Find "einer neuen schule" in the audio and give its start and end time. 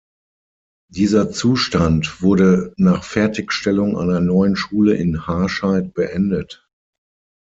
3.99-4.95